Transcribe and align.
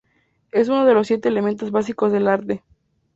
Es 0.51 0.67
uno 0.67 0.85
de 0.85 0.95
los 0.95 1.05
siete 1.05 1.29
elementos 1.29 1.69
básicos 1.69 2.11
del 2.11 2.27
arte. 2.27 2.63